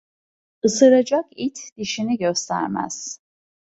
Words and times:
Isıracak 0.63 1.25
it 1.31 1.57
dişini 1.77 2.17
göstermez. 2.17 3.19